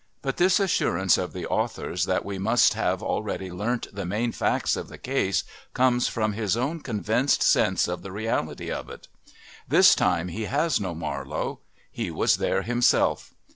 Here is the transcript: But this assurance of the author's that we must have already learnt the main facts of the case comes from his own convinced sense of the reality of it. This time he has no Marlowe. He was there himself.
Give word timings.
But 0.23 0.37
this 0.37 0.59
assurance 0.59 1.15
of 1.19 1.31
the 1.31 1.45
author's 1.45 2.05
that 2.05 2.25
we 2.25 2.39
must 2.39 2.73
have 2.73 3.03
already 3.03 3.51
learnt 3.51 3.85
the 3.93 4.03
main 4.03 4.31
facts 4.31 4.75
of 4.75 4.87
the 4.87 4.97
case 4.97 5.43
comes 5.75 6.07
from 6.07 6.33
his 6.33 6.57
own 6.57 6.79
convinced 6.79 7.43
sense 7.43 7.87
of 7.87 8.01
the 8.01 8.11
reality 8.11 8.71
of 8.71 8.89
it. 8.89 9.07
This 9.67 9.93
time 9.93 10.29
he 10.29 10.45
has 10.45 10.79
no 10.79 10.95
Marlowe. 10.95 11.59
He 11.91 12.09
was 12.09 12.37
there 12.37 12.63
himself. 12.63 13.35